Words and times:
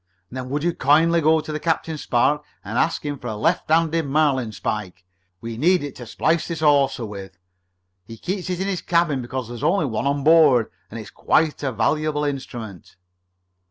"Then 0.31 0.49
would 0.49 0.63
you 0.63 0.73
kindly 0.73 1.21
go 1.21 1.41
to 1.41 1.59
Captain 1.59 1.95
Spark 1.95 2.43
and 2.65 2.79
ask 2.79 3.05
him 3.05 3.19
for 3.19 3.27
a 3.27 3.35
left 3.35 3.69
handed 3.69 4.05
marlinspike? 4.05 5.05
We 5.41 5.57
need 5.59 5.83
it 5.83 5.95
to 5.97 6.07
splice 6.07 6.47
this 6.47 6.61
hawser 6.61 7.05
with. 7.05 7.37
He 8.07 8.17
keeps 8.17 8.49
it 8.49 8.59
in 8.59 8.67
his 8.67 8.81
cabin 8.81 9.21
because 9.21 9.49
there's 9.49 9.61
only 9.61 9.85
one 9.85 10.07
on 10.07 10.23
board 10.23 10.71
and 10.89 10.99
it's 10.99 11.11
quite 11.11 11.61
a 11.61 11.71
valuable 11.71 12.23
instrument." 12.25 12.95